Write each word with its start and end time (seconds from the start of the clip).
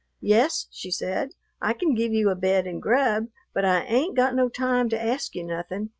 "Yes," 0.23 0.65
she 0.71 0.89
said, 0.89 1.33
"I 1.61 1.73
can 1.73 1.93
give 1.93 2.11
you 2.11 2.31
a 2.31 2.35
bed 2.35 2.65
and 2.65 2.81
grub, 2.81 3.27
but 3.53 3.65
I 3.65 3.81
ain't 3.83 4.17
got 4.17 4.33
no 4.33 4.49
time 4.49 4.89
to 4.89 4.99
ask 4.99 5.35
you 5.35 5.43
nothing. 5.43 5.89